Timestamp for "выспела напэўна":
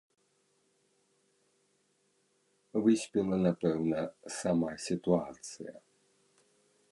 2.87-4.01